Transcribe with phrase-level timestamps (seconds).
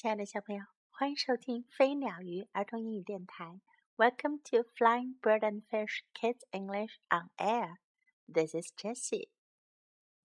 [0.00, 3.60] 亲爱的小朋友，欢迎收听飞鸟鱼儿童英语电台。
[3.96, 7.78] Welcome to Flying Bird and Fish Kids English on Air.
[8.32, 9.30] This is Jessie.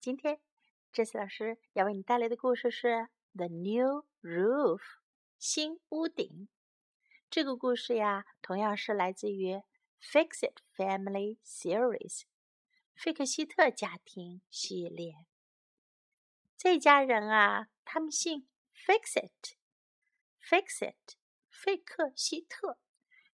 [0.00, 0.38] 今天
[0.92, 2.86] ，Jessie 老师要为你带来的故事是
[3.34, 4.78] 《The New Roof》
[5.40, 6.48] 新屋顶。
[7.28, 9.54] 这个故事呀，同样是来自于
[10.00, 12.20] 《Fix It Family Series》
[12.94, 15.26] 费克希特家庭系列。
[16.56, 19.56] 这家人啊，他们姓 Fix It。
[20.46, 21.16] Fix it，
[21.48, 22.78] 费克希特。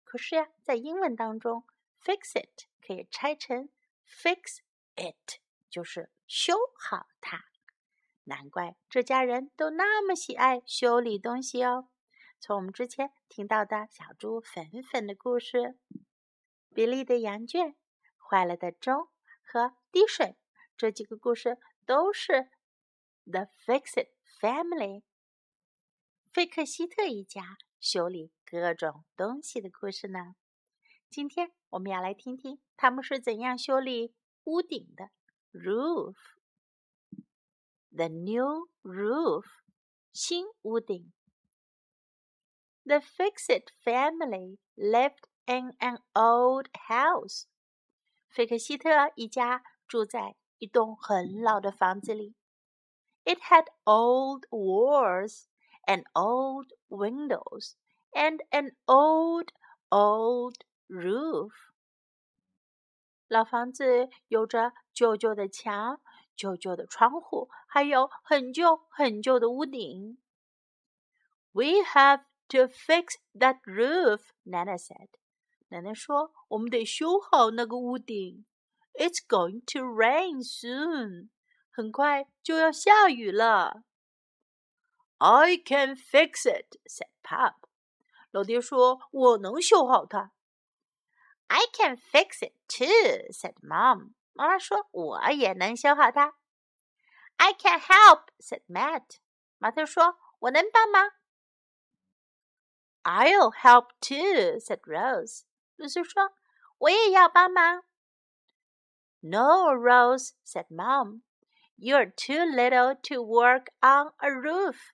[0.05, 1.65] 可是呀，在英文当中
[2.01, 3.69] ，fix it 可以拆成
[4.07, 4.59] fix
[4.95, 7.47] it，就是修好它。
[8.25, 11.89] 难怪这家人都那么喜爱修理东西哦。
[12.39, 15.79] 从我们之前听到的小猪粉粉的故事，
[16.73, 17.75] 比利的羊圈，
[18.17, 19.09] 坏了的钟
[19.43, 20.37] 和滴水，
[20.77, 22.51] 这几个故事都是
[23.25, 25.03] The Fix It Family。
[26.33, 30.37] 费克希特一家修理各种东西的故事呢？
[31.11, 35.11] 今天我们要来听听他们是怎样修理屋顶的
[35.51, 36.15] roof。
[37.91, 39.45] The new roof，
[40.13, 41.13] 新屋顶。
[42.85, 47.47] The Fixit family lived in an old house。
[48.29, 52.37] 费克希特一家住在一栋很老的房子里。
[53.25, 55.47] It had old walls
[55.90, 57.76] and old windows
[58.12, 59.50] and an old,
[59.90, 60.58] old
[60.88, 61.52] roof.
[63.28, 66.00] 老房子有着旧旧的墙、
[66.36, 70.18] 旧旧的窗户，还有很旧很旧的屋顶。
[71.52, 75.10] We have to fix that roof, Nana said.
[75.70, 78.46] 奶奶说：“我们得修好那个屋顶。
[78.94, 81.30] It's going to rain soon.
[81.72, 83.84] 很快就要下雨了。”
[85.20, 87.68] I can fix it," said Pop.
[88.32, 90.32] 老爹说：“我能修好它。”
[91.48, 94.14] I can fix it too," said Mom.
[94.34, 96.36] 妈妈说：“我也能修好它。”
[97.38, 99.20] I can help," said Matt.
[99.58, 101.12] 马特说：“我能帮忙。”
[103.04, 105.44] I'll help too," said Rose.
[105.78, 106.36] 露丝说：“
[106.80, 107.84] 我也要帮忙。”
[109.22, 111.22] No, Rose," said Mom.
[111.78, 114.94] "You're too little to work on a roof."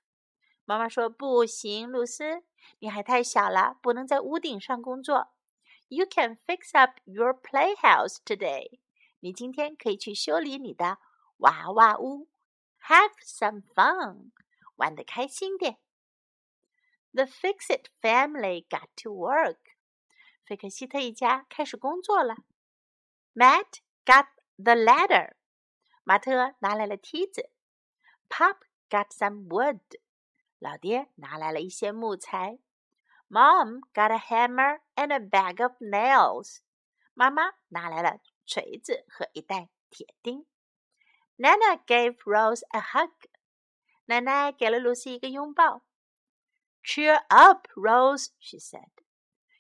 [0.67, 2.43] 妈妈说：“不行，露丝，
[2.81, 5.29] 你还太小了，不能在屋顶上工作。
[5.89, 8.81] You can fix up your playhouse today。
[9.21, 10.99] 你今天可以去修理你的
[11.39, 12.29] 娃娃屋
[12.83, 14.33] ，Have some fun，
[14.75, 15.79] 玩的开心点。
[17.13, 19.59] The Fixit family got to work。
[20.45, 22.35] 费克希特一家开始工作了。
[23.35, 24.27] Matt got
[24.57, 25.35] the ladder。
[26.03, 27.51] 马特拿来了梯子。
[28.29, 28.57] Pop
[28.91, 29.81] got some wood。
[30.66, 32.60] 老爹拿来了一些木材。
[33.30, 36.60] Mom got a hammer and a bag of nails。
[37.14, 40.46] 妈妈拿来了锤子和一袋铁钉。
[41.38, 43.12] Nana gave Rose a hug。
[44.06, 45.84] 奶奶给了露西一个拥抱。
[46.84, 48.90] Cheer up, Rose, she said.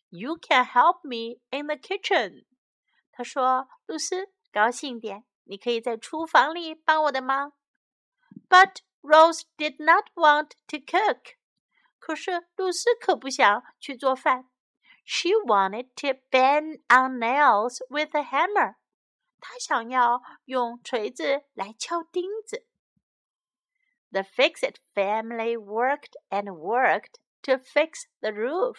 [0.09, 2.45] You can help me in the kitchen.
[3.11, 7.53] 她说：“露丝，高兴点，你可以在厨房里帮我的忙。”
[8.49, 11.35] But Rose did not want to cook.
[11.99, 14.49] 可是露丝可不想去做饭。
[15.03, 18.75] She wanted to bang on nails with a hammer.
[19.39, 22.67] 她想要用锤子来敲钉子。
[24.11, 28.77] The Fixit family worked and worked to fix the roof.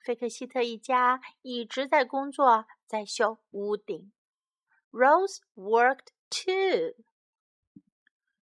[0.00, 4.12] 费克希特一家一直在工作，在修屋顶。
[4.92, 6.94] Rose worked too.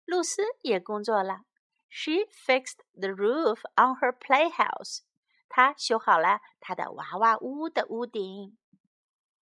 [0.05, 1.41] 露丝也工作了。
[1.89, 5.01] She fixed the roof on her playhouse.
[5.47, 8.57] 她修好了她的娃娃屋的屋顶。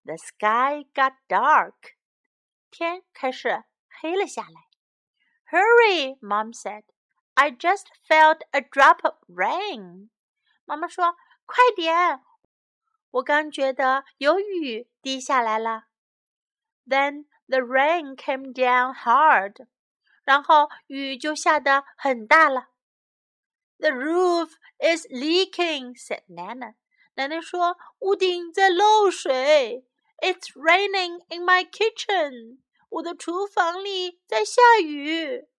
[0.05, 1.97] The sky got dark.
[2.71, 3.65] 天开始
[4.01, 4.69] 黑了下来。
[5.51, 6.85] Hurry, Mom said.
[7.35, 10.11] I just felt a drop of rain.
[10.65, 11.17] 妈妈说
[11.47, 12.23] ：“快点，
[13.11, 15.85] 我刚觉得有雨滴下来了。”
[16.87, 19.67] Then the rain came down hard.
[20.28, 22.70] 然后雨就下得很大了。
[23.78, 26.76] The roof is leaking," said Nana.
[27.16, 29.86] 奶奶说：“屋顶在漏水。”
[30.24, 32.60] It's raining in my kitchen.
[32.88, 35.50] 我的厨房里在下雨。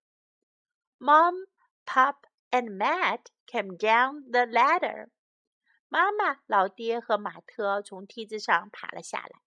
[0.98, 1.48] Mom,
[1.84, 2.16] Pop,
[2.50, 5.10] and Matt came down the ladder.
[5.88, 9.42] 妈妈、老爹和马特从梯子上爬了下来。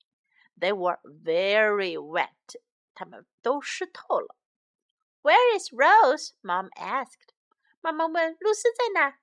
[0.59, 2.61] They were very wet.
[2.93, 4.35] 他们都湿透了。
[5.22, 6.34] Where is Rose?
[6.42, 7.30] Mom asked.
[7.80, 9.18] 妈妈问：“露丝在哪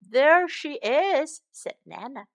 [0.00, 2.26] ？”“There she is,” said Nana.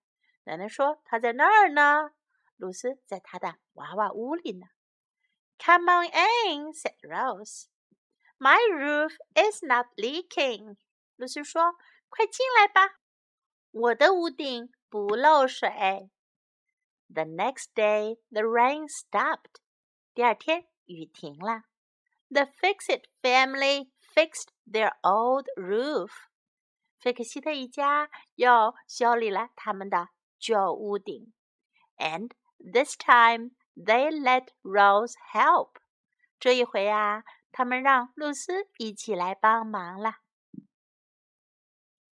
[0.44, 2.12] 奶奶说：“她在那儿呢。”
[2.56, 4.66] 露丝在她的娃娃屋里呢。
[5.58, 7.66] “Come on in,” said Rose.
[8.38, 10.76] “My roof is not leaking.”
[11.16, 11.76] 露丝说
[12.08, 13.00] ：“快进来吧，
[13.70, 16.10] 我的屋顶不漏水。”
[17.08, 19.60] The next day, the rain stopped.
[20.14, 21.64] 第二天，雨停了。
[22.29, 26.11] The Fixit family fixed their old roof.
[26.97, 30.09] 费克西特一家又修理了他们的
[30.39, 31.33] 旧屋顶。
[31.97, 35.75] And this time they let Rose help.
[36.39, 40.17] 这一回啊，他们让露丝一起来帮忙了。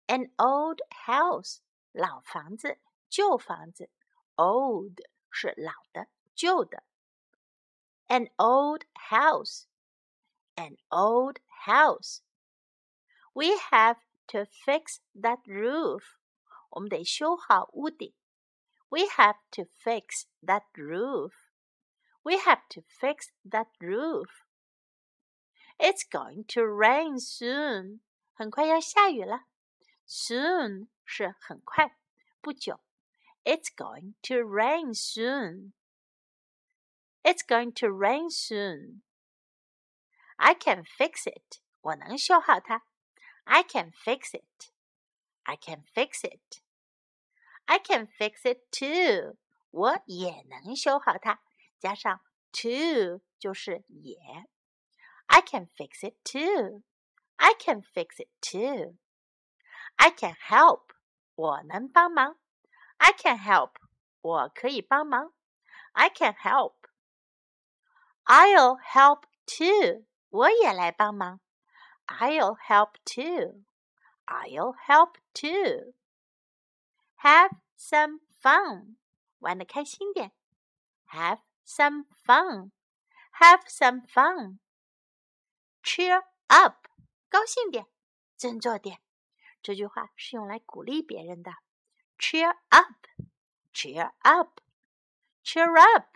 [0.07, 1.61] An old house，
[1.93, 2.79] 老房子，
[3.09, 3.91] 旧房子。
[4.37, 5.01] Old
[5.31, 6.83] 是老的、旧的。
[8.09, 9.65] An old house,
[10.57, 12.23] an old house.
[13.33, 13.97] We have
[14.29, 16.19] to fix that roof.
[16.71, 18.15] 我们得修好屋顶。
[18.89, 21.33] We have to fix that roof.
[22.23, 24.29] We have to fix that roof.
[25.79, 28.01] It's going to rain soon.
[28.35, 29.47] 很快要下雨了。
[30.07, 31.97] Soon 是很快，
[32.41, 32.81] 不久。
[33.45, 35.73] it's going to rain soon.
[37.25, 39.03] It's going to rain soon.
[40.37, 41.61] I can fix it.
[41.83, 42.83] 我能修好它。
[43.45, 44.71] I can fix it.
[45.43, 46.61] I can fix it.
[47.67, 49.37] I can fix it too.
[49.71, 51.41] 我也能修好它。
[51.79, 52.21] 加上
[52.53, 54.19] too 就是也。
[55.27, 56.83] I can fix it too.
[57.37, 58.97] I can fix it too.
[59.97, 60.91] I can help.
[61.35, 62.39] 我能帮忙。
[62.97, 63.73] I can help.
[64.21, 65.33] 我可以帮忙。
[65.93, 66.75] I can help.
[68.25, 70.05] I'll help too.
[70.35, 71.41] 我也来帮忙。
[72.07, 73.65] I'll help too.
[74.27, 75.95] I'll help too.
[77.23, 78.97] Have some fun.
[79.39, 80.33] 玩的开心点。
[81.09, 82.73] Have some fun.
[83.39, 84.59] Have some fun.
[85.83, 86.89] Cheer up.
[87.29, 87.87] 高兴点，
[88.37, 89.01] 振作点。
[89.63, 91.53] 这句话是用来鼓励别人的。
[92.19, 93.07] Cheer up,
[93.73, 94.61] cheer up,
[95.45, 96.09] cheer up.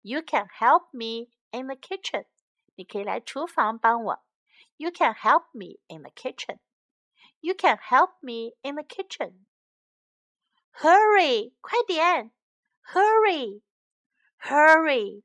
[0.00, 2.24] You can help me in the kitchen.
[2.78, 4.24] 你可以来厨房帮我。
[4.76, 6.58] You can help me in the kitchen.
[7.40, 9.46] You can help me in the kitchen.
[10.72, 12.32] Hurry, 快点！
[12.92, 13.62] Hurry,
[14.38, 15.22] hurry.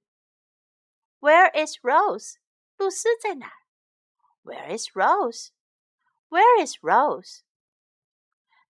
[1.20, 2.38] Where is Rose?
[2.78, 3.52] 露丝在哪？
[4.44, 5.52] Where is Rose?
[6.30, 7.44] Where is Rose?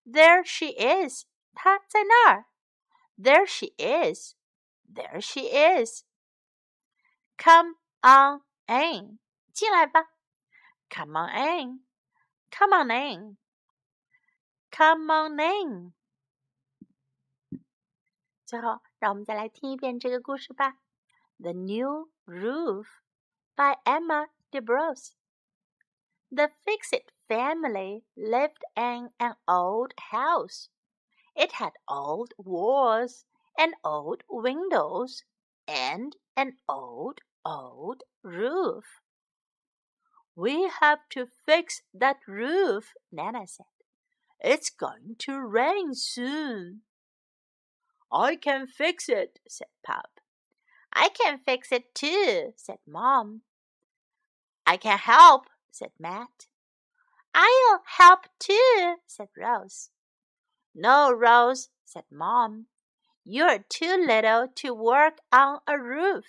[0.04, 2.46] There she is，她在那儿。
[3.16, 4.34] There she is,
[4.88, 6.04] there she is.
[7.36, 9.18] Come on in，
[9.52, 10.10] 进来吧。
[10.88, 11.84] Come on in,
[12.50, 13.36] come on in,
[14.70, 15.94] come on in。
[18.44, 20.78] 最后，让我们再来听一遍这个故事吧。
[21.38, 22.86] The New Roof
[23.54, 25.12] by Emma DeBrose.
[26.32, 30.68] The Fix-It family lived in an old house.
[31.34, 33.24] It had old walls
[33.56, 35.22] and old windows
[35.66, 38.85] and an old, old roof.
[40.35, 43.65] We have to fix that roof, Nana said.
[44.39, 46.81] It's going to rain soon.
[48.11, 50.19] I can fix it, said Pop.
[50.93, 53.41] I can fix it too, said Mom.
[54.65, 56.47] I can help, said Matt.
[57.33, 59.89] I'll help too, said Rose.
[60.73, 62.67] No, Rose, said Mom.
[63.25, 66.25] You're too little to work on a roof.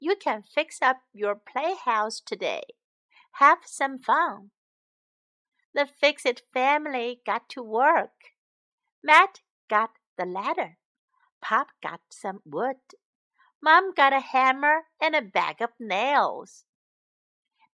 [0.00, 2.62] You can fix up your playhouse today.
[3.32, 4.50] Have some fun.
[5.74, 8.34] The Fix It family got to work.
[9.02, 10.78] Matt got the ladder.
[11.40, 12.76] Pop got some wood.
[13.62, 16.64] Mom got a hammer and a bag of nails.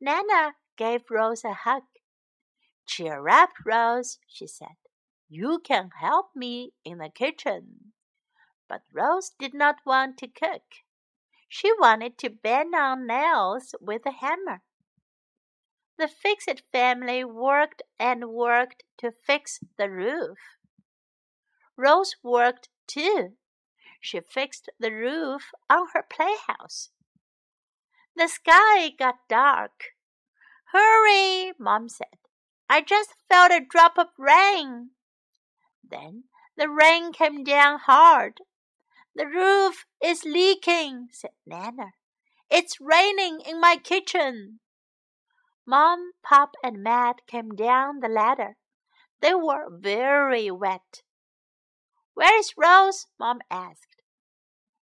[0.01, 1.83] Nana gave Rose a hug.
[2.87, 4.77] Cheer up, Rose, she said.
[5.29, 7.93] You can help me in the kitchen.
[8.69, 10.63] But Rose did not want to cook.
[11.53, 14.63] She wanted to bend on nails with a hammer.
[15.99, 20.39] The Fix It family worked and worked to fix the roof.
[21.77, 23.33] Rose worked too.
[24.01, 26.91] She fixed the roof on her playhouse.
[28.15, 29.97] The sky got dark.
[30.73, 32.19] Hurry, Mom said.
[32.69, 34.91] I just felt a drop of rain.
[35.83, 36.25] Then
[36.57, 38.39] the rain came down hard.
[39.15, 41.93] The roof is leaking, said Nana.
[42.51, 44.61] It's raining in my kitchen.
[45.67, 48.57] Mom, Pop, and Matt came down the ladder.
[49.21, 51.03] They were very wet.
[52.15, 53.07] Where is Rose?
[53.19, 54.03] Mom asked.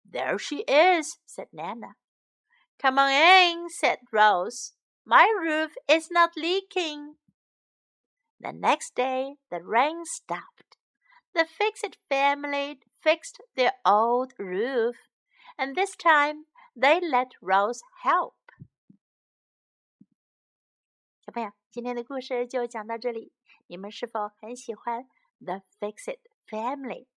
[0.09, 1.95] There she is, said Nana.
[2.79, 4.73] Come on in, said Rose.
[5.07, 7.15] My roof is not leaking.
[8.41, 10.77] The next day the rain stopped.
[11.35, 14.96] The Fix-It family fixed their old roof,
[15.58, 16.46] and this time
[16.76, 18.36] they let Rose help.
[21.22, 23.34] 小朋友，今天的故事就讲到这里。
[23.68, 25.08] 你们是否很喜欢
[25.40, 27.08] The Fix-It Family？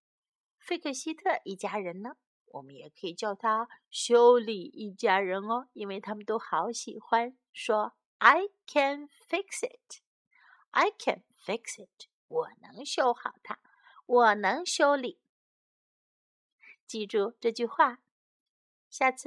[0.59, 2.17] 费克希特一家人呢？
[2.47, 10.03] 我们也可以叫他修理一家人哦，因为他们都好喜欢说 "I can fix it,
[10.73, 13.59] I can fix it"，我能修好它，
[14.05, 15.19] 我能修理。
[16.88, 18.00] 记住这句话，
[18.90, 19.16] 下次。